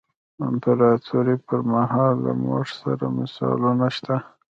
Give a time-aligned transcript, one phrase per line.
[0.37, 4.15] د امپراتورۍ پرمهال له موږ سره مثالونه شته.